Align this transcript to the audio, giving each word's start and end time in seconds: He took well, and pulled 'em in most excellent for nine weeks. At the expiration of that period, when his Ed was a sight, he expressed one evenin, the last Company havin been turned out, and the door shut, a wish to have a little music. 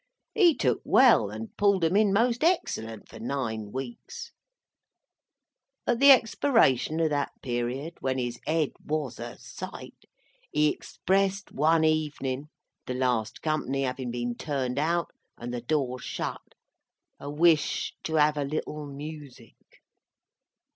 He 0.33 0.55
took 0.55 0.81
well, 0.83 1.29
and 1.29 1.55
pulled 1.57 1.83
'em 1.85 1.95
in 1.95 2.11
most 2.11 2.43
excellent 2.43 3.07
for 3.07 3.19
nine 3.19 3.71
weeks. 3.71 4.31
At 5.85 5.99
the 5.99 6.09
expiration 6.09 6.99
of 6.99 7.11
that 7.11 7.33
period, 7.43 7.97
when 7.99 8.17
his 8.17 8.39
Ed 8.47 8.71
was 8.83 9.19
a 9.19 9.37
sight, 9.37 10.05
he 10.51 10.69
expressed 10.69 11.51
one 11.51 11.83
evenin, 11.83 12.47
the 12.87 12.95
last 12.95 13.43
Company 13.43 13.83
havin 13.83 14.09
been 14.09 14.33
turned 14.33 14.79
out, 14.79 15.11
and 15.37 15.53
the 15.53 15.61
door 15.61 15.99
shut, 15.99 16.55
a 17.19 17.29
wish 17.29 17.93
to 18.05 18.15
have 18.15 18.37
a 18.37 18.43
little 18.43 18.87
music. 18.87 19.53